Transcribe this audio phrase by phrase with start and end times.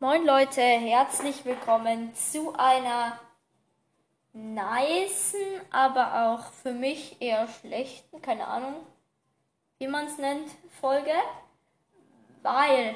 [0.00, 3.18] Moin Leute, herzlich willkommen zu einer
[4.32, 5.40] nicen,
[5.72, 8.76] aber auch für mich eher schlechten, keine Ahnung,
[9.78, 10.48] wie man es nennt,
[10.80, 11.10] Folge.
[12.42, 12.94] Weil,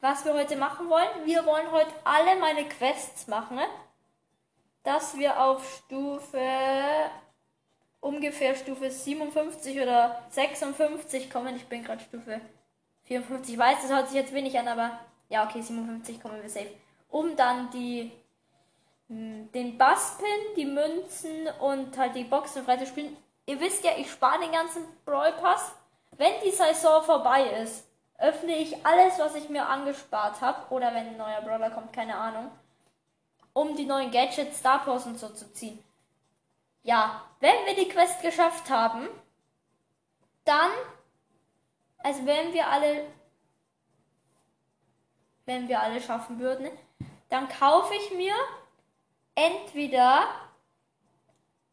[0.00, 3.60] was wir heute machen wollen, wir wollen heute alle meine Quests machen,
[4.82, 6.50] dass wir auf Stufe,
[8.00, 11.54] ungefähr Stufe 57 oder 56 kommen.
[11.54, 12.40] Ich bin gerade Stufe
[13.04, 13.54] 54.
[13.54, 14.98] Ich weiß, das hört sich jetzt wenig an, aber
[15.28, 16.70] ja, okay, 57 kommen wir safe.
[17.08, 18.12] Um dann die
[19.08, 23.16] hm, den Basspin, die Münzen und halt die Boxen frei zu spielen.
[23.46, 25.72] Ihr wisst ja, ich spare den ganzen Brawl Pass.
[26.12, 27.86] Wenn die Saison vorbei ist,
[28.18, 30.72] öffne ich alles, was ich mir angespart habe.
[30.72, 32.50] Oder wenn ein neuer Brawler kommt, keine Ahnung.
[33.52, 35.82] Um die neuen Gadgets, Star Powers und so zu ziehen.
[36.82, 39.08] Ja, wenn wir die Quest geschafft haben,
[40.44, 40.70] dann,
[41.98, 43.04] also wenn wir alle
[45.46, 46.68] wenn wir alle schaffen würden,
[47.28, 48.34] dann kaufe ich mir
[49.34, 50.26] entweder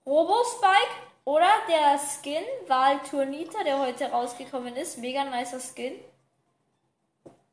[0.05, 4.97] Robospike oder der Skin Valturnita, der heute rausgekommen ist.
[4.97, 5.99] Mega nicer Skin.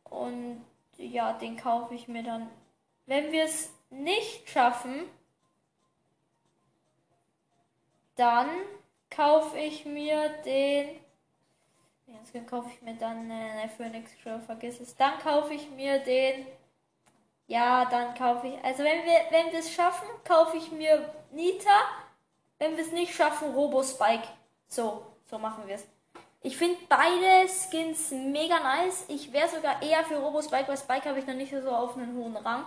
[0.04, 0.64] Und
[0.96, 2.48] ja, den kaufe ich mir dann.
[3.06, 5.08] Wenn wir es nicht schaffen,
[8.16, 8.48] dann
[9.10, 10.88] kaufe ich mir den
[12.08, 14.96] Jetzt kaufe ich mir dann äh, Phoenix Show, vergiss es.
[14.96, 16.46] Dann kaufe ich mir den.
[17.46, 18.64] Ja, dann kaufe ich.
[18.64, 21.80] Also wenn wir, wenn es schaffen, kaufe ich mir Nita.
[22.58, 24.26] Wenn wir es nicht schaffen, Robo Spike.
[24.68, 25.86] So, so machen wir es.
[26.40, 29.04] Ich finde beide Skins mega nice.
[29.08, 31.96] Ich wäre sogar eher für Robo Spike, weil Spike habe ich noch nicht so auf
[31.96, 32.64] einen hohen Rang.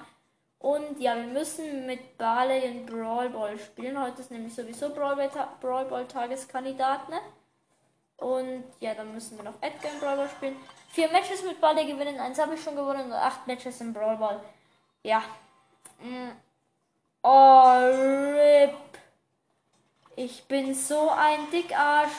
[0.60, 4.00] Und ja, wir müssen mit Barley in Brawl Ball spielen.
[4.00, 7.20] Heute ist nämlich sowieso Brawl Ball, Brawl Ball Tageskandidat, ne?
[8.22, 10.56] Und ja, dann müssen wir noch Edgar im Brawl Ball spielen.
[10.90, 12.20] Vier Matches mit Ball, gewinnen.
[12.20, 14.40] Eins habe ich schon gewonnen und acht Matches im Brawl Ball.
[15.02, 15.24] Ja.
[16.00, 16.30] Mm.
[17.24, 18.78] Oh, RIP.
[20.16, 22.12] Ich bin so ein Dickarsch.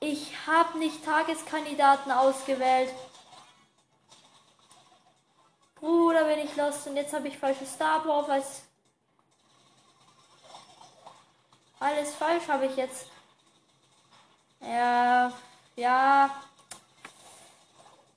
[0.00, 2.92] Ich habe nicht Tageskandidaten ausgewählt.
[5.76, 6.86] Bruder, bin ich lost.
[6.86, 8.42] Und jetzt habe ich falsche Star Power.
[11.80, 13.15] Alles falsch habe ich jetzt.
[14.60, 15.32] Ja,
[15.76, 16.30] ja.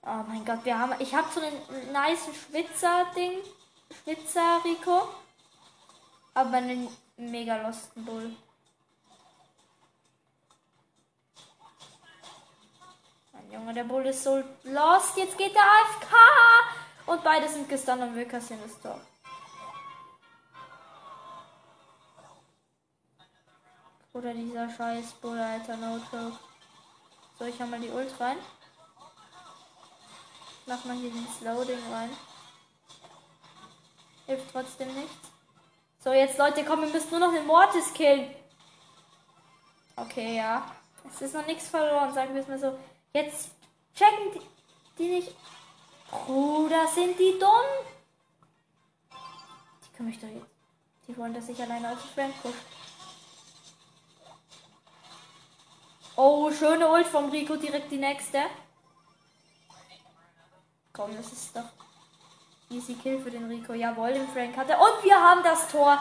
[0.01, 0.94] Oh mein Gott, wir haben.
[1.00, 3.39] Ich habe so einen nice Schwitzer-Ding.
[4.03, 5.09] Schwitzer Rico.
[6.33, 8.35] Aber einen mega losten Bull.
[13.33, 15.17] Mein Junge, der Bull ist so lost.
[15.17, 16.13] Jetzt geht der AFK.
[17.07, 18.99] Und beide sind gestunt und wir kassieren das Tor.
[24.19, 26.38] Oder dieser scheiß Bull, Alter, no joke.
[27.38, 28.35] So, ich hau mal die Ult rein.
[30.66, 32.09] Mach mal hier den Slowding rein.
[34.25, 35.31] Hilft trotzdem nichts.
[36.03, 38.35] So, jetzt Leute, komm, wir müssen nur noch den Mortis killen.
[39.96, 40.69] Okay, ja.
[41.09, 42.78] Es ist noch nichts verloren, sagen wir es mal so.
[43.13, 43.52] Jetzt
[43.96, 44.41] checken die,
[44.97, 45.35] die nicht.
[46.12, 47.69] Bruder, sind die dumm?
[49.81, 50.46] Die können mich doch jetzt.
[51.08, 52.52] Die wollen, dass ich alleine auf Frank push.
[56.22, 58.41] Oh, schöne Ult vom Rico, direkt die nächste.
[60.91, 61.69] Komm, das ist doch
[62.69, 63.72] easy Kill für den Rico.
[63.72, 64.74] Jawohl, den Frank hatte.
[64.74, 65.97] Und wir haben das Tor.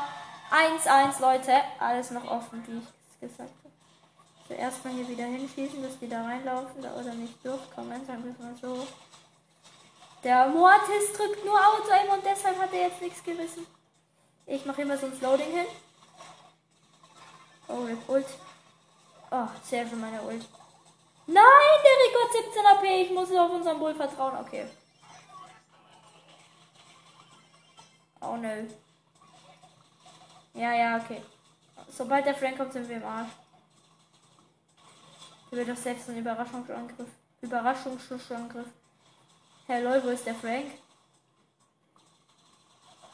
[0.50, 1.52] 1-1, Leute.
[1.78, 3.74] Alles noch offen, wie ich es gesagt habe.
[4.48, 8.04] Zuerst mal hier wieder hinschießen, dass die da reinlaufen da oder nicht durchkommen.
[8.04, 8.88] Sagen wir mal so.
[10.24, 13.64] Der Mortis drückt nur Auto-Aim und deshalb hat er jetzt nichts gerissen.
[14.46, 15.66] Ich mache immer so ein Loading hin.
[17.68, 18.26] Oh, Ult.
[19.30, 20.46] Oh, sehr schön meine Ult.
[21.26, 21.44] Nein,
[21.84, 22.84] der Rico hat 17 AP.
[23.02, 24.38] Ich muss auf unseren Bull vertrauen.
[24.38, 24.66] Okay.
[28.20, 28.66] Oh nö.
[30.54, 31.22] Ja, ja, okay.
[31.90, 33.30] Sobald der Frank kommt, sind wir im Arsch.
[35.50, 37.08] Der wird doch selbst ein Überraschungsangriff.
[37.42, 38.66] Überraschungsangriff.
[39.66, 40.72] Herr Lol, wo ist der Frank?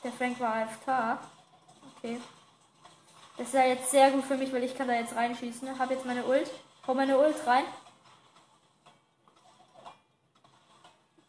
[0.03, 1.19] Der Frank war AFK.
[1.97, 2.21] Okay.
[3.37, 5.79] Das ist ja jetzt sehr gut für mich, weil ich kann da jetzt reinschießen.
[5.79, 6.51] Habe jetzt meine Ult.
[6.87, 7.65] Hau meine Ult rein.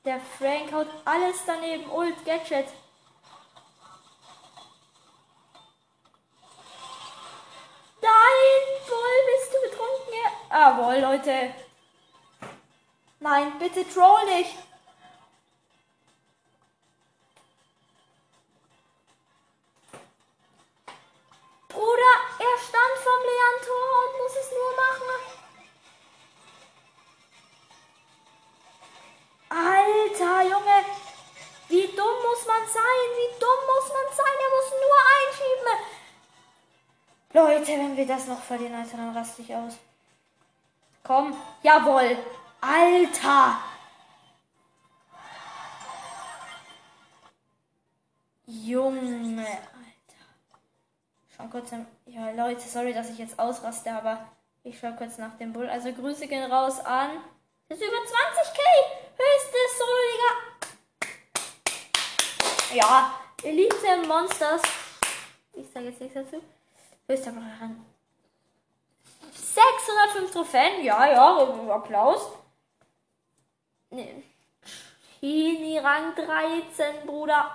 [0.06, 1.90] Der Frank haut alles daneben.
[1.90, 2.68] Ult, Gadget.
[8.02, 8.52] Nein,
[8.88, 10.26] Bull, bist du betrunken?
[10.50, 11.56] Ah, wohl, Leute.
[13.20, 14.56] Nein, bitte troll nicht.
[29.50, 30.86] Alter, Junge,
[32.36, 33.08] muss man sein?
[33.18, 34.36] Wie dumm muss man sein?
[34.44, 35.72] Er muss nur einschieben.
[37.34, 39.74] Leute, wenn wir das noch verlieren, Alter, dann raste ich aus.
[41.04, 41.36] Komm.
[41.64, 42.18] Jawohl.
[42.62, 43.60] Alter.
[51.56, 51.72] Kurz.
[52.06, 54.28] Ja, Leute, sorry, dass ich jetzt ausraste, aber
[54.64, 55.70] ich schaue kurz nach dem Bull.
[55.70, 57.12] Also Grüße gehen raus an.
[57.70, 58.60] Das ist über 20k.
[59.16, 60.02] Höchstes Solo,
[62.74, 64.62] Ja, Elite Monsters.
[65.54, 66.44] Ich sage jetzt nichts dazu.
[67.08, 67.86] Höchster Rang.
[69.32, 70.84] 605 Trophäen.
[70.84, 72.34] Ja, ja, Applaus.
[73.92, 74.24] Nee.
[75.22, 77.50] Chini Rang 13, Bruder.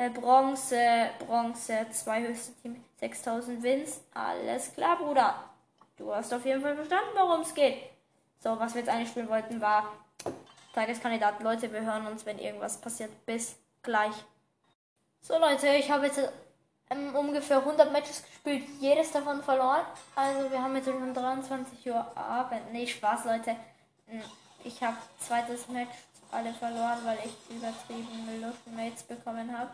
[0.00, 4.00] Äh, Bronze, Bronze, zwei höchste Team, 6000 Wins.
[4.14, 5.44] Alles klar, Bruder.
[5.98, 7.82] Du hast auf jeden Fall verstanden, worum es geht.
[8.38, 9.92] So, was wir jetzt eigentlich spielen wollten, war
[10.72, 11.44] Tageskandidaten.
[11.44, 13.10] Leute, wir hören uns, wenn irgendwas passiert.
[13.26, 14.14] Bis gleich.
[15.20, 16.18] So, Leute, ich habe jetzt
[16.88, 19.84] ähm, ungefähr 100 Matches gespielt, jedes davon verloren.
[20.14, 22.72] Also, wir haben jetzt um 23 Uhr Abend.
[22.72, 23.54] Nee, Spaß, Leute.
[24.06, 24.22] Hm,
[24.64, 25.92] ich habe zweites Match
[26.30, 29.72] alle verloren, weil ich übertriebene Luftmates bekommen habe.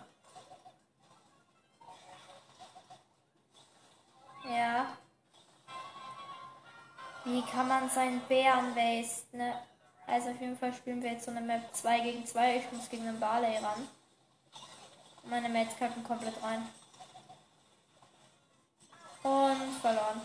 [4.48, 4.86] Ja.
[7.24, 9.38] Wie kann man seinen Bären wasten?
[9.38, 9.54] Ne?
[10.06, 12.58] Also auf jeden Fall spielen wir jetzt so eine Map 2 gegen 2.
[12.58, 13.88] Ich muss gegen einen Barley ran.
[15.24, 16.68] Meine Mates kacken komplett rein.
[19.24, 20.20] Und verloren.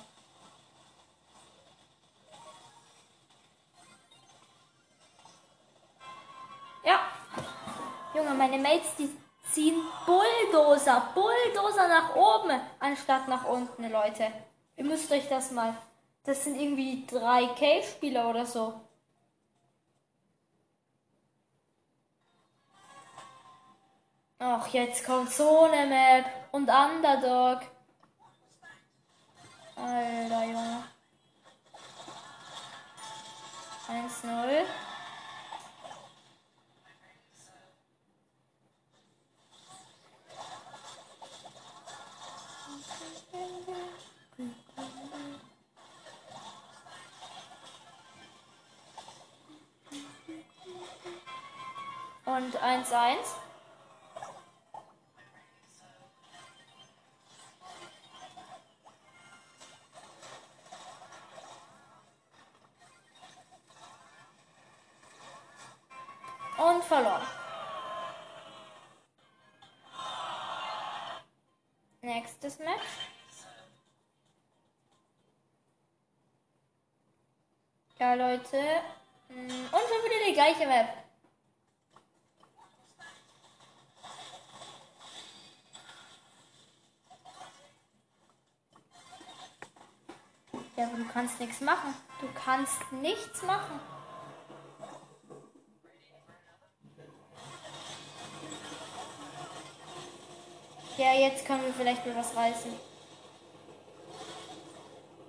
[6.84, 7.00] Ja.
[8.14, 9.10] Junge, meine Mates, die
[9.54, 14.32] ziehen Bulldozer, Bulldozer nach oben, anstatt nach unten, Leute.
[14.76, 15.76] Ihr müsst euch das mal.
[16.24, 18.80] Das sind irgendwie drei Cave-Spieler oder so.
[24.40, 26.26] Ach, jetzt kommt so eine Map.
[26.52, 27.62] Und Underdog.
[29.76, 30.84] Alter, Junge.
[33.88, 34.66] 1-0.
[52.32, 53.18] Und 1-1.
[66.58, 67.22] Und verloren.
[72.00, 72.80] Nächstes Match.
[78.00, 78.58] Ja, Leute.
[79.28, 81.01] Mm, und schon wieder die gleiche Map.
[90.82, 91.94] Ja, aber du kannst nichts machen.
[92.20, 93.80] Du kannst nichts machen.
[100.98, 102.74] Ja, jetzt können wir vielleicht mal was reißen.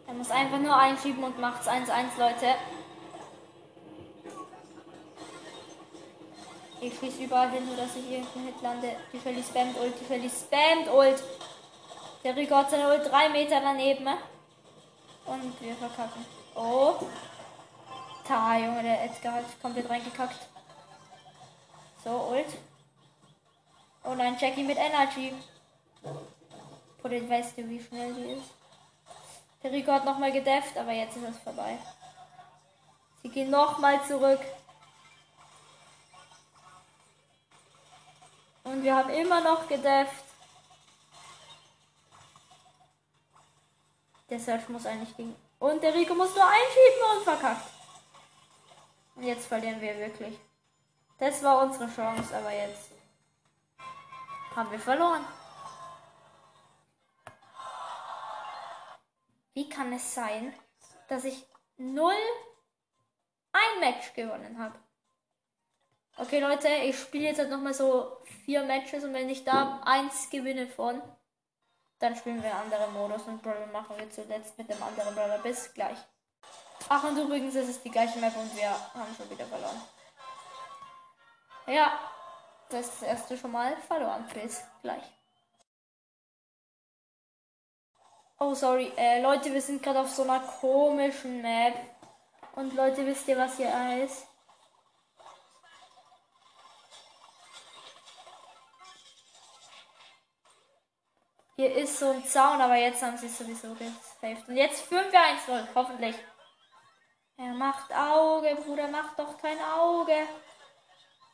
[0.07, 1.83] Er muss einfach nur einschieben und macht's 1-1,
[2.19, 2.55] Leute.
[6.81, 8.97] Ich schieße überall hin, nur dass ich irgendeinen Hit lande.
[9.13, 11.23] Die Shelly spammt Ult, die Shelly spammt Ult.
[12.25, 14.09] Der Rico hat seine Ult drei Meter daneben.
[15.27, 16.25] Und wir verkacken.
[16.55, 16.95] Oh.
[18.27, 20.49] Ta, Junge, der Edgar hat komplett reingekackt.
[22.05, 22.57] So, Ult.
[24.05, 25.35] Oh nein, Jackie mit Energy.
[27.03, 28.51] Oder weißt du, wie schnell die ist?
[29.63, 31.79] Der Rico hat nochmal gedefft, aber jetzt ist es vorbei.
[33.23, 34.41] Sie gehen nochmal zurück.
[38.65, 40.22] Und wir haben immer noch gedefft.
[44.33, 45.37] Der Search muss eigentlich gegen.
[45.59, 47.69] Und der Rico muss nur einschieben und verkackt.
[49.15, 50.39] Und jetzt verlieren wir wirklich.
[51.19, 52.93] Das war unsere Chance, aber jetzt
[54.57, 55.23] haben wir verloren.
[59.53, 60.55] Wie kann es sein,
[61.09, 61.45] dass ich
[61.77, 62.15] null
[63.53, 64.79] ein Match gewonnen habe?
[66.17, 70.31] Okay, Leute, ich spiele jetzt halt nochmal so vier Matches und wenn ich da eins
[70.31, 71.03] gewinne von,
[72.03, 75.39] dann spielen wir einen anderen Modus und Brawler machen wir zuletzt mit dem anderen Brawler.
[75.39, 75.99] Bis gleich.
[76.89, 79.81] Ach, und übrigens ist es die gleiche Map und wir haben schon wieder verloren.
[81.69, 82.01] Ja,
[82.71, 84.27] das erste schon mal verloren.
[84.35, 85.05] Bis gleich.
[88.41, 88.93] Oh, sorry.
[88.97, 91.75] Äh, Leute, wir sind gerade auf so einer komischen Map.
[92.57, 93.71] Und Leute, wisst ihr, was hier
[94.03, 94.27] ist?
[101.57, 104.49] Hier ist so ein Zaun, aber jetzt haben sie es sowieso gesaved.
[104.49, 106.17] Und jetzt führen wir 1-0, hoffentlich.
[107.37, 110.27] Er macht Auge, Bruder, mach doch kein Auge.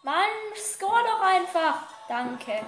[0.03, 1.83] Mann, score doch einfach.
[2.09, 2.65] Danke.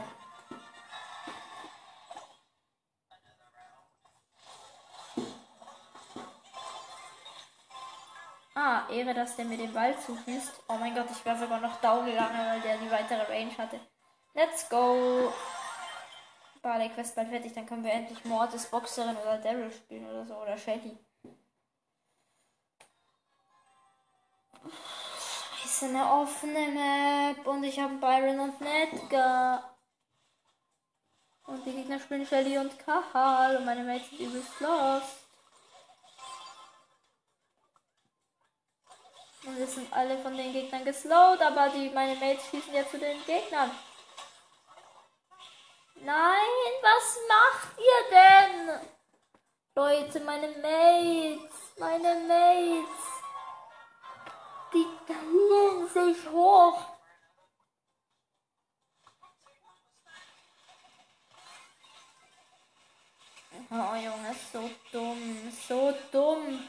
[8.54, 10.64] Ah, Ehre, dass der mir den Ball zuschießt.
[10.69, 13.80] Oh mein Gott, ich wäre sogar noch down gegangen, weil der die weitere Range hatte.
[14.35, 15.33] Let's go.
[16.62, 20.35] Barley Quest bald fertig, dann können wir endlich Mortis Boxerin oder Daryl spielen oder so.
[20.35, 20.99] Oder Shelly.
[25.62, 27.47] Scheiße, eine offene Map.
[27.47, 29.79] Und ich habe Byron und Nedgar.
[31.47, 33.57] Und die Gegner spielen Shelly und Kahal.
[33.57, 35.17] Und meine Mates sind übelst lost.
[39.47, 42.99] Und wir sind alle von den Gegnern geslowt, aber die, meine Mates schießen ja zu
[42.99, 43.71] den Gegnern.
[46.02, 48.90] Nein, was macht ihr denn?
[49.75, 53.00] Leute, meine Mates, meine Mates.
[54.73, 56.80] Die hielen sich hoch.
[63.71, 66.66] Oh Junge, so dumm, so dumm.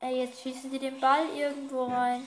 [0.00, 2.26] Ey, jetzt schießen die den Ball irgendwo rein.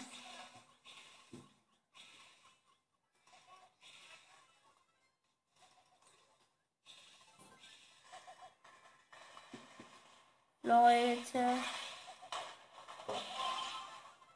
[10.72, 11.58] Leute.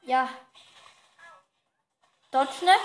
[0.01, 0.29] Ja.
[2.29, 2.75] Dodge, ne?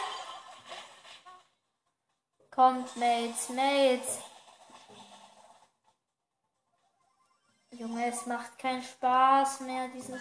[2.52, 4.20] Kommt, Mates, Mates.
[7.72, 10.20] Junge, es macht keinen Spaß mehr, diesen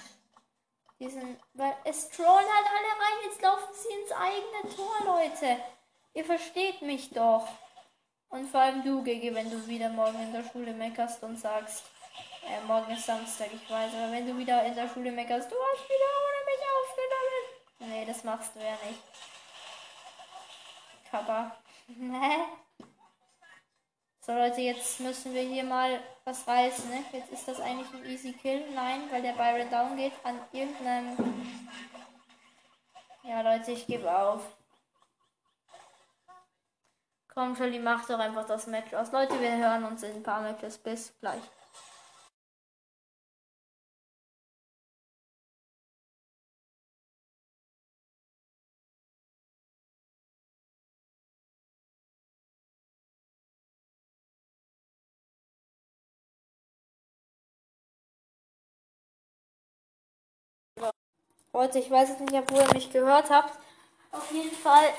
[1.00, 3.26] diesen, weil es trollen halt alle rein.
[3.26, 5.64] Jetzt laufen sie ins eigene Tor, Leute.
[6.14, 7.48] Ihr versteht mich doch.
[8.30, 11.84] Und vor allem du, Gigi, wenn du wieder morgen in der Schule meckerst und sagst,
[12.44, 15.56] äh, morgen ist Samstag, ich weiß, aber wenn du wieder in der Schule meckerst, du
[15.56, 17.94] hast wieder ohne mich aufgenommen.
[17.94, 19.02] Nee, das machst du ja nicht.
[21.10, 21.56] Kappa.
[24.22, 26.88] So Leute, jetzt müssen wir hier mal was reißen.
[26.88, 27.04] Ne?
[27.14, 28.64] Jetzt ist das eigentlich ein easy Kill.
[28.76, 31.18] Nein, weil der Byron down geht an irgendeinem...
[33.24, 34.44] Ja Leute, ich gebe auf.
[37.34, 39.12] Komm, Shelly, mach doch einfach das Match aus.
[39.12, 40.78] Leute, wir hören uns in ein paar Matches.
[40.78, 41.42] Bis gleich.
[61.60, 63.60] Leute, ich weiß jetzt nicht, ob ihr mich gehört habt.
[64.14, 64.94] Auf jeden Fall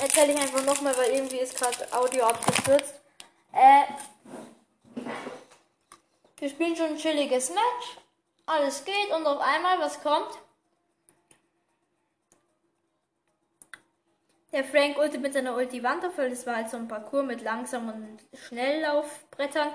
[0.00, 2.94] erzähle ich einfach nochmal, weil irgendwie ist gerade Audio abgestürzt.
[3.52, 3.82] Äh,
[6.38, 7.98] wir spielen schon ein chilliges Match.
[8.46, 10.30] Alles geht und auf einmal, was kommt?
[14.50, 17.26] Der Frank ulti mit seiner Ulti Wand auf, weil das war halt so ein Parcours
[17.26, 19.74] mit langsamen Schnelllaufbrettern.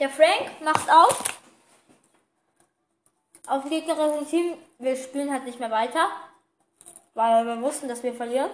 [0.00, 1.31] Der Frank macht auf
[3.46, 4.58] auf gegnerischen Team.
[4.78, 6.08] Wir spielen halt nicht mehr weiter,
[7.14, 8.50] weil wir wussten, dass wir verlieren.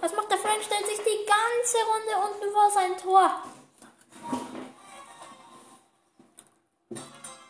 [0.00, 0.62] Was macht der Frank?
[0.62, 3.42] Stellt sich die ganze Runde unten vor sein Tor.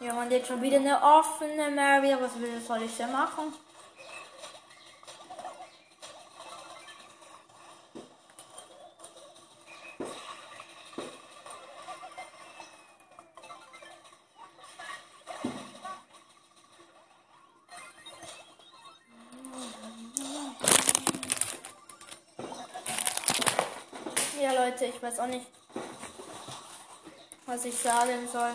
[0.01, 2.15] Ja, und jetzt schon wieder eine offene Mary.
[2.21, 2.33] Was
[2.67, 3.53] soll ich denn machen?
[24.65, 25.45] Leute, ich weiß auch nicht,
[27.45, 28.53] was ich sagen soll.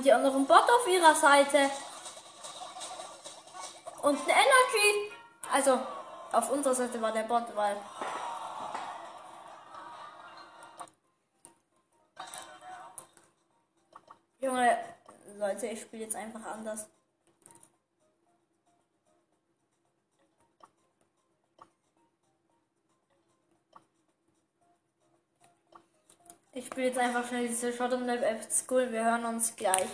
[0.00, 1.70] Haben die auch noch einen Bot auf ihrer Seite.
[4.00, 5.12] Und eine Energy.
[5.52, 5.78] Also,
[6.32, 7.76] auf unserer Seite war der Bot, weil
[14.38, 14.78] Junge,
[15.36, 16.88] Leute, ich spiele jetzt einfach anders.
[26.60, 28.92] Ich spiele jetzt einfach schnell diese Shot und Map App School.
[28.92, 29.88] Wir hören uns gleich.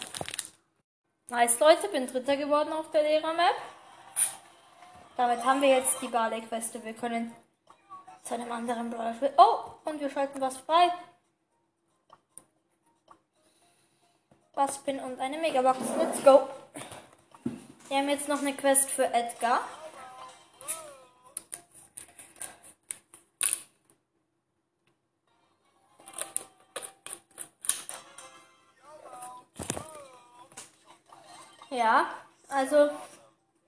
[1.29, 3.55] Nice, Leute, bin Dritter geworden auf der Lehrer-Map.
[5.17, 6.85] Damit haben wir jetzt die Barley-Queste.
[6.85, 7.33] Wir können
[8.25, 9.35] zu einem anderen Brawler spielen.
[9.37, 10.93] Oh, und wir schalten was frei.
[14.53, 15.79] Baspin und eine Megabox.
[15.97, 16.49] Let's go.
[17.87, 19.61] Wir haben jetzt noch eine Quest für Edgar.
[31.77, 32.07] Ja,
[32.49, 32.89] also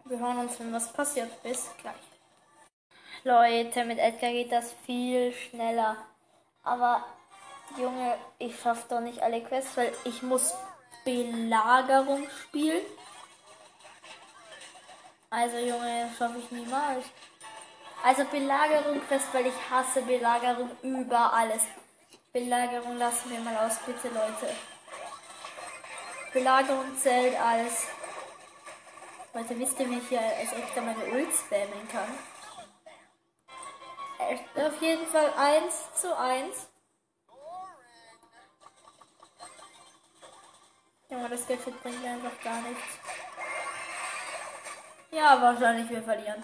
[0.07, 1.43] wir hören uns, wenn was passiert.
[1.43, 1.95] Bis gleich.
[3.23, 5.95] Leute, mit Edgar geht das viel schneller.
[6.63, 7.05] Aber
[7.77, 10.55] Junge, ich schaffe doch nicht alle Quests, weil ich muss
[11.05, 12.81] Belagerung spielen.
[15.29, 17.05] Also Junge, schaffe ich niemals.
[18.03, 21.65] Also Belagerung Quest, weil ich hasse Belagerung über alles.
[22.33, 24.55] Belagerung lassen wir mal aus, bitte Leute.
[26.33, 27.89] Belagerung zählt als.
[29.35, 32.09] Leute, wisst ihr, wie ich hier als echter meine Ult spammen kann?
[34.67, 36.69] Auf jeden Fall 1 zu 1.
[41.11, 42.83] Junge, das Gadget bringt mir einfach gar nichts.
[45.11, 46.43] Ja, wahrscheinlich wir verlieren.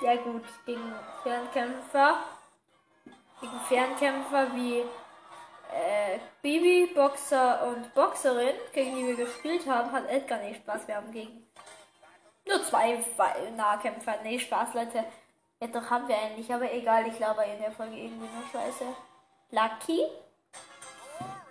[0.00, 2.18] Ja gut, gegen Fernkämpfer.
[3.40, 4.80] Gegen Fernkämpfer wie
[5.72, 10.88] äh, Bibi, Boxer und Boxerin, gegen die wir gespielt haben, hat Edgar nicht Spaß.
[10.88, 11.47] Wir haben gegen
[12.48, 13.04] nur zwei
[13.56, 14.16] Nahkämpfer.
[14.22, 15.04] Nee, Spaß, Leute.
[15.60, 18.84] Ja, doch haben wir eigentlich, aber egal, ich glaube in der Folge irgendwie nur Scheiße.
[19.50, 20.06] Lucky?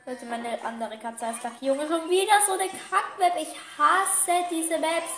[0.06, 1.66] Also meine andere Katze heißt Lucky.
[1.66, 3.34] Junge, schon wieder so eine Kackweb.
[3.42, 5.12] Ich hasse diese Maps.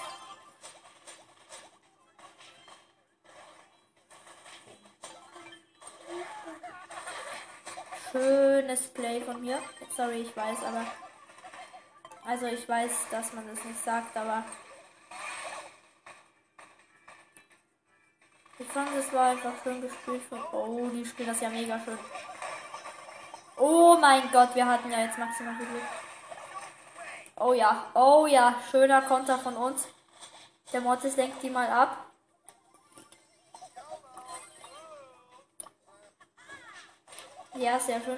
[8.11, 9.59] Schönes Play von mir.
[9.95, 10.85] Sorry, ich weiß, aber.
[12.25, 14.43] Also ich weiß, dass man das nicht sagt, aber.
[18.59, 20.43] Ich fand, es war einfach schön gespielt von.
[20.51, 21.97] Oh, die spielen das ja mega schön.
[23.55, 25.81] Oh mein Gott, wir hatten ja jetzt maximal viel Glück.
[27.37, 29.87] Oh ja, oh ja, schöner Konter von uns.
[30.73, 32.05] Der Mortis lenkt die mal ab.
[37.55, 38.17] Ja, sehr schön.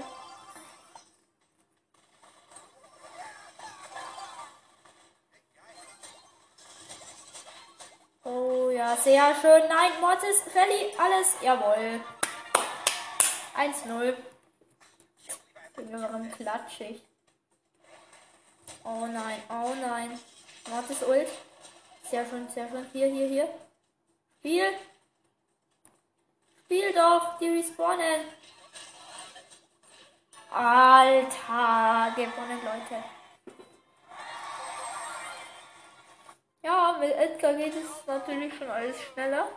[8.82, 9.68] Ja, sehr schön.
[9.68, 11.36] Nein, Mortis, Shelly, alles.
[11.42, 12.02] Jawohl.
[13.56, 14.16] 1-0.
[15.92, 17.02] Warum klatsche ich?
[18.84, 20.20] Oh nein, oh nein.
[20.68, 21.30] Mortis Ult.
[22.10, 22.88] Sehr schön, sehr schön.
[22.92, 23.50] Hier, hier, hier.
[24.40, 24.66] Spiel.
[26.66, 27.38] Spiel doch.
[27.40, 28.22] Die respawnen.
[30.50, 33.04] Alter, gewonnen, Leute.
[36.64, 39.48] Ja, mit Edgar geht es natürlich schon alles schneller.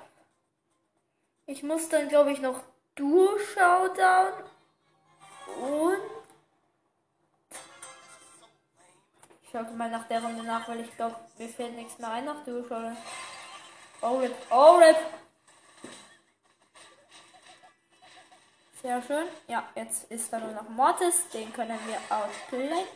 [1.46, 2.62] Ich muss dann, glaube ich, noch
[2.94, 4.32] Duo-Showdown
[5.60, 6.00] und.
[9.42, 12.24] Ich schaue mal nach der Runde nach, weil ich glaube, mir fällt nichts mehr ein
[12.24, 12.96] nach Duo-Showdown.
[14.00, 14.96] Oh, Rip, oh, Rip.
[18.80, 19.26] Sehr schön.
[19.46, 21.28] Ja, jetzt ist da nur noch Mortis.
[21.30, 22.86] Den können wir outplayen.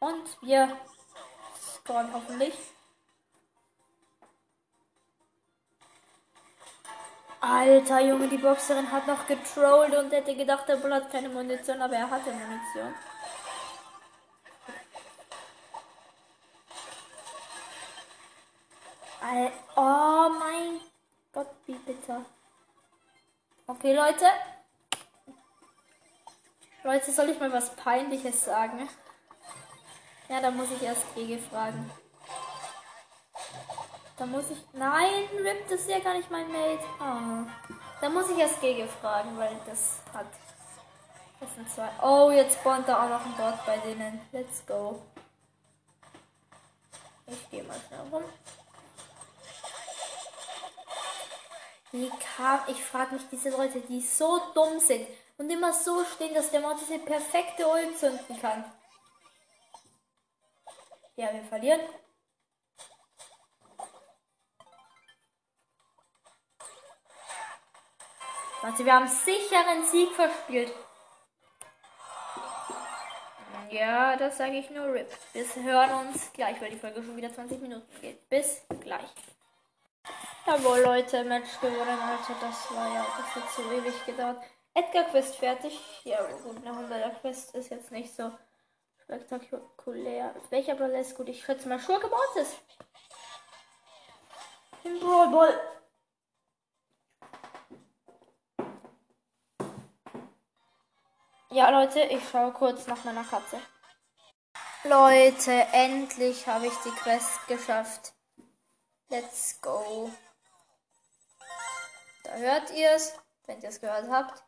[0.00, 0.76] Und wir
[1.88, 2.54] scoren hoffentlich.
[7.40, 11.80] Alter Junge, die Boxerin hat noch getrollt und hätte gedacht, der Bull hat keine Munition,
[11.80, 12.94] aber er hatte Munition.
[19.76, 20.80] Oh mein
[21.32, 22.24] Gott, wie bitter.
[23.66, 24.26] Okay, Leute.
[26.82, 28.88] Leute, soll ich mal was Peinliches sagen?
[30.28, 31.90] Ja, da muss ich erst Gege fragen.
[34.18, 34.58] Da muss ich.
[34.72, 36.84] Nein, Rip, das ist ja gar nicht mein Mate.
[37.00, 37.46] Oh.
[38.00, 40.26] Da muss ich erst Gege fragen, weil das hat.
[41.40, 41.88] Das sind zwei.
[42.02, 44.20] Oh, jetzt spawnt da auch noch ein Bot bei denen.
[44.32, 45.00] Let's go.
[47.26, 48.24] Ich gehe mal schnell rum.
[51.92, 55.06] Wie kam, ich frage mich diese Leute, die so dumm sind
[55.38, 58.64] und immer so stehen, dass der Mod diese perfekte Ult zünden kann.
[61.18, 61.80] Ja, wir verlieren.
[68.62, 70.72] Warte, wir haben sicheren Sieg verspielt.
[73.70, 75.10] Ja, das sage ich nur RIP.
[75.32, 78.28] Wir hören uns gleich, weil die Folge schon wieder 20 Minuten geht.
[78.28, 79.12] Bis gleich.
[80.46, 82.36] Jawohl, Leute, Match gewonnen, Alter.
[82.40, 84.40] Das war ja, das hat so ewig gedauert.
[84.72, 85.80] Edgar Quest fertig.
[86.04, 88.30] Ja, gut, eine 100er Quest ist jetzt nicht so
[89.08, 90.34] spektakulär.
[90.50, 91.28] Welcher Brawler ist gut?
[91.28, 92.56] Ich schätze mal Schurke Mortis.
[94.84, 95.60] Im Brawl Ball.
[101.50, 103.60] Ja, Leute, ich schaue kurz nach meiner Katze.
[104.84, 108.12] Leute, endlich habe ich die Quest geschafft.
[109.08, 110.12] Let's go.
[112.24, 114.42] Da hört ihr es, wenn ihr es gehört habt.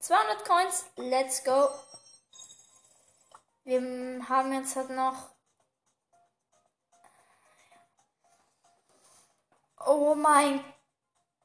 [0.00, 1.70] 200 Coins, let's go.
[3.64, 3.80] Wir
[4.28, 5.32] haben jetzt halt noch.
[9.84, 10.64] Oh mein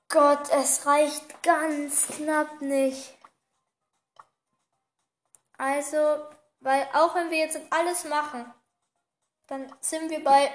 [0.10, 3.18] Gott, es reicht ganz knapp nicht.
[5.58, 5.98] Also,
[6.60, 8.54] weil auch wenn wir jetzt alles machen,
[9.48, 10.50] dann sind wir bei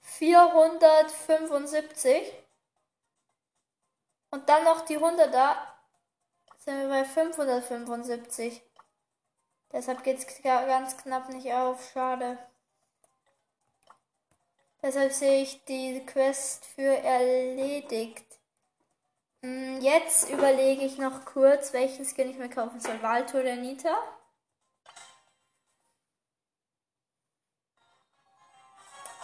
[0.00, 2.32] 475.
[4.30, 5.78] Und dann noch die 100 da,
[6.58, 8.65] sind wir bei 575.
[9.72, 11.90] Deshalb geht es ganz knapp nicht auf.
[11.92, 12.38] Schade.
[14.82, 18.24] Deshalb sehe ich die Quest für erledigt.
[19.42, 23.02] Hm, jetzt überlege ich noch kurz, welchen Skin ich mir kaufen soll.
[23.02, 23.96] Walto oder Nita?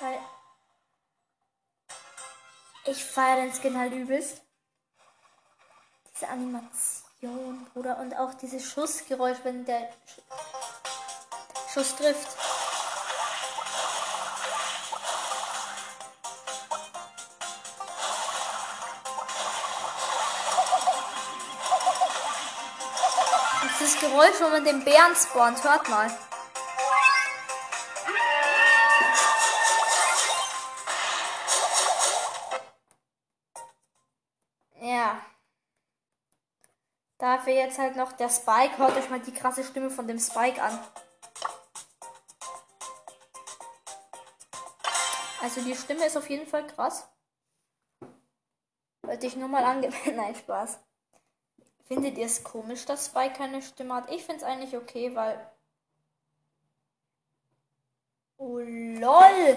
[0.00, 0.18] Weil
[2.86, 4.42] ich feiere den Skin halt übelst.
[6.14, 7.01] Diese Animation,
[7.72, 7.98] Bruder.
[7.98, 9.88] Und auch dieses Schussgeräusch, wenn der
[11.72, 12.28] Schuss trifft.
[23.78, 26.10] Das Geräusch, wo man den Bären spawnt, hört mal.
[37.62, 38.78] Jetzt halt noch der Spike.
[38.78, 40.78] Hört euch mal die krasse Stimme von dem Spike an.
[45.40, 47.08] Also die Stimme ist auf jeden Fall krass.
[49.02, 50.16] Wollte ich nur mal angemeldet.
[50.16, 50.78] Nein, Spaß.
[51.86, 54.10] Findet ihr es komisch, dass Spike keine Stimme hat?
[54.10, 55.50] Ich finde es eigentlich okay, weil.
[58.38, 59.56] Oh lol!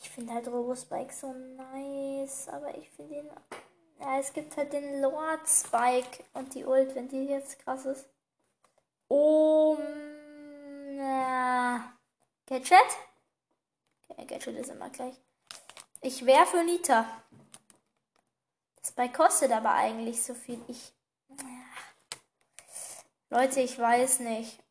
[0.00, 3.30] Ich finde halt Robo Spike so nice, aber ich finde ihn
[4.04, 8.08] ja, es gibt halt den Lord Spike und die Ult, wenn die jetzt krass ist.
[9.08, 9.76] Oh.
[12.46, 12.78] Gadget?
[14.08, 15.14] Okay, Gadget ist immer gleich.
[16.02, 17.06] Ich wäre für Nita.
[18.76, 20.62] Das Spike kostet aber eigentlich so viel.
[20.68, 20.92] Ich.
[23.30, 24.63] Leute, ich weiß nicht.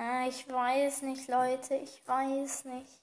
[0.00, 1.74] Ah, ich weiß nicht, Leute.
[1.74, 3.00] Ich weiß nicht.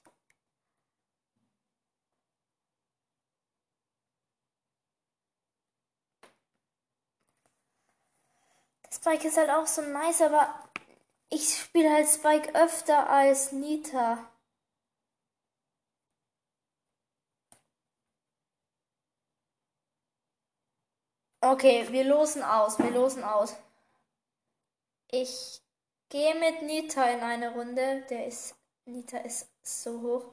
[8.82, 10.54] Das Spike ist halt auch so nice, aber
[11.28, 14.18] ich spiele halt Spike öfter als Nita.
[21.40, 22.78] Okay, wir losen aus.
[22.78, 23.54] Wir losen aus.
[25.10, 25.60] Ich
[26.08, 28.04] Gehe mit Nita in eine Runde.
[28.08, 28.54] Der ist.
[28.84, 30.24] Nita ist so hoch.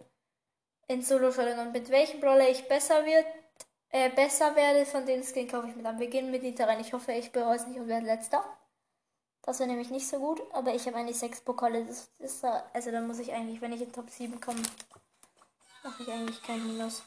[0.87, 1.59] In solo -Schallen.
[1.59, 3.25] Und mit welchem Brawler ich besser wird,
[3.89, 5.99] äh, besser werde, von den Skin kaufe ich mit an.
[5.99, 6.79] Wir gehen mit Nita rein.
[6.79, 8.43] Ich hoffe, ich bereue es nicht und werde letzter.
[9.41, 11.85] Das wäre nämlich nicht so gut, aber ich habe eigentlich sechs Pokale.
[11.85, 14.61] Das ist, also dann muss ich eigentlich, wenn ich in Top 7 komme,
[15.83, 17.03] mache ich eigentlich kein Minus.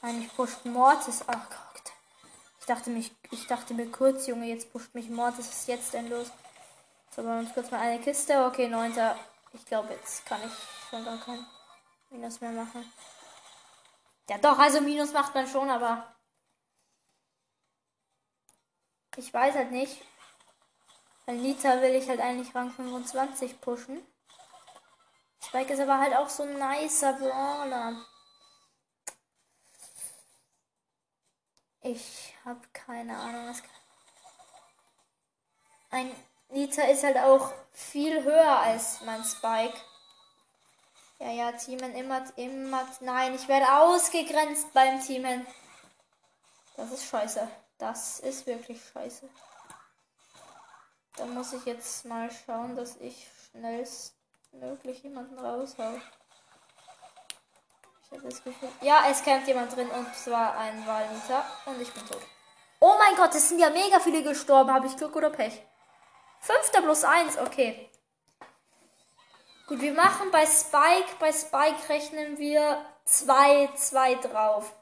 [0.00, 1.24] Eigentlich pusht Mortis.
[1.26, 1.69] Ach Gott
[2.70, 6.08] dachte mich, ich dachte mir kurz, Junge, jetzt pusht mich Mord, was ist jetzt denn
[6.08, 6.30] los?
[7.14, 8.46] So, wir uns kurz mal eine Kiste.
[8.46, 9.18] Okay, neunter.
[9.52, 10.52] Ich glaube, jetzt kann ich
[10.88, 11.44] schon gar kein
[12.10, 12.90] Minus mehr machen.
[14.28, 16.14] Ja, doch, also Minus macht man schon, aber
[19.16, 20.00] ich weiß halt nicht.
[21.26, 24.00] Weil Nita will ich halt eigentlich Rang 25 pushen.
[25.42, 28.06] Spike ist aber halt auch so ein nicer Brawler.
[31.82, 33.62] Ich habe keine Ahnung, was.
[35.90, 36.14] Ein
[36.50, 39.78] Nita ist halt auch viel höher als mein Spike.
[41.18, 42.86] Ja, ja, Teamen immer, immer.
[43.00, 45.46] Nein, ich werde ausgegrenzt beim Teamen.
[46.76, 47.48] Das ist scheiße.
[47.78, 49.28] Das ist wirklich scheiße.
[51.16, 55.98] Da muss ich jetzt mal schauen, dass ich schnellstmöglich jemanden raushau.
[58.10, 58.68] Ich habe das Gefühl.
[58.80, 62.22] Ja, es kämpft jemand drin und zwar ein Walniter und ich bin tot.
[62.80, 64.72] Oh mein Gott, es sind ja mega viele gestorben.
[64.72, 65.62] Habe ich Glück oder Pech?
[66.40, 67.90] Fünfter plus eins, okay.
[69.66, 74.74] Gut, wir machen bei Spike, bei Spike rechnen wir 2, 2 drauf.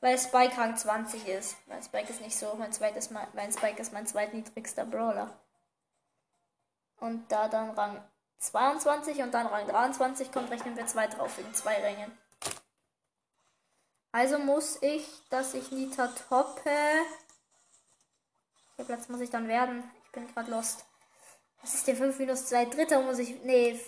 [0.00, 1.56] Weil Spike Rang 20 ist.
[1.66, 2.54] Mein Spike ist nicht so.
[2.56, 5.40] Mein, zweites, mein Spike ist mein zweitniedrigster Brawler.
[7.00, 8.02] Und da dann Rang
[8.38, 12.16] 22 und dann Rang 23 kommt, rechnen wir 2 drauf wegen zwei Rängen.
[14.12, 16.70] Also muss ich, dass ich Nita toppe.
[18.76, 19.88] Wie Platz muss ich dann werden?
[20.04, 20.84] Ich bin gerade lost.
[21.60, 22.66] Was ist der 5 minus 2?
[22.66, 23.42] Dritter muss ich.
[23.42, 23.78] Nee,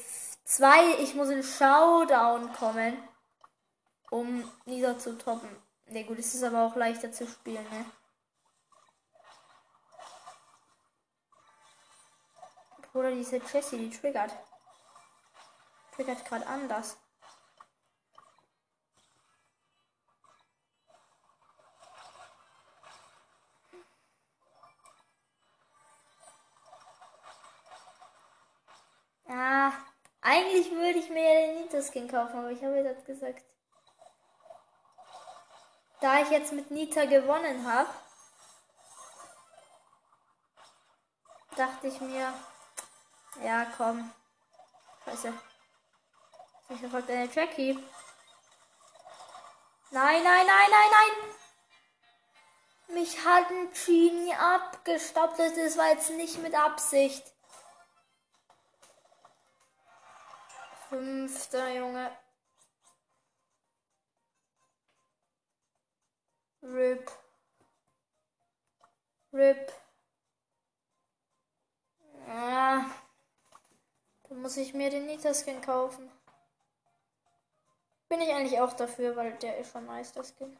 [0.45, 0.99] 2.
[0.99, 2.97] Ich muss in Showdown kommen.
[4.11, 5.49] Um Nita zu toppen.
[5.87, 7.85] Ne, gut, es ist aber auch leichter zu spielen, ne?
[12.92, 14.33] Bruder, diese Jessie, die triggert.
[15.94, 16.96] Triggert gerade anders.
[29.29, 29.72] Ja,
[30.20, 33.44] eigentlich würde ich mir ja den Nita-Skin kaufen, aber ich habe jetzt gesagt,
[36.00, 37.90] da ich jetzt mit Nita gewonnen habe,
[41.57, 42.33] dachte ich mir,
[43.45, 44.11] ja komm,
[45.05, 45.33] scheiße,
[46.71, 47.79] ich verfolgt eine Jackie.
[49.93, 51.31] Nein, nein, nein, nein, nein!
[52.95, 55.38] Mich hat ein Genie abgestoppt.
[55.38, 57.25] Das war jetzt nicht mit Absicht.
[60.88, 62.11] Fünfter Junge.
[66.62, 67.11] Rip.
[69.33, 69.73] Rip.
[72.29, 72.85] Ah.
[74.31, 76.09] Dann muss ich mir den Nita-Skin kaufen.
[78.09, 80.57] Bin ich eigentlich auch dafür, weil der ist schon nice, der Skin.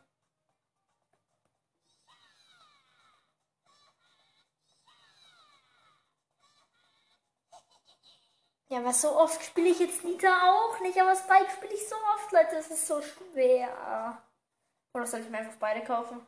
[8.69, 11.97] Ja, was so oft spiele ich jetzt Nita auch nicht, aber Spike spiele ich so
[12.15, 12.57] oft, Leute.
[12.57, 14.21] Das ist so schwer.
[14.95, 16.27] Oder soll ich mir einfach beide kaufen?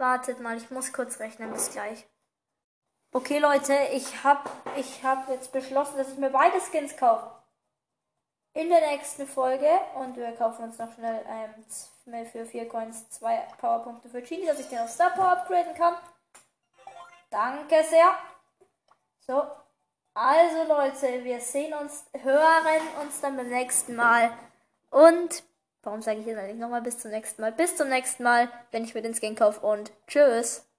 [0.00, 2.06] Wartet mal, ich muss kurz rechnen, bis gleich.
[3.12, 7.30] Okay, Leute, ich habe ich hab jetzt beschlossen, dass ich mir beide Skins kaufe
[8.54, 13.46] in der nächsten Folge und wir kaufen uns noch schnell ähm, für 4 Coins zwei
[13.58, 15.94] Powerpunkte für Genie, dass ich den auf Star Power upgraden kann.
[17.28, 18.14] Danke sehr.
[19.26, 19.42] So,
[20.14, 24.32] also Leute, wir sehen uns, hören uns dann beim nächsten Mal.
[24.90, 25.44] Und,
[25.82, 27.52] warum sage ich jetzt eigentlich nochmal bis zum nächsten Mal?
[27.52, 30.69] Bis zum nächsten Mal, wenn ich mir den Skin kaufe und tschüss.